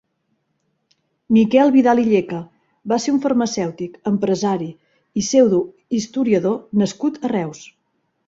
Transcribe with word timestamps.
Miquel 1.35 1.73
Vidal 1.75 1.99
i 2.03 2.05
Llecha 2.07 2.39
va 2.93 2.97
ser 3.03 3.11
un 3.15 3.19
farmacèutic, 3.27 3.99
empresari 4.13 4.71
i 5.21 5.25
pseudohistoriador 5.27 6.57
nascut 6.83 7.21
a 7.29 7.31
Reus. 7.35 7.63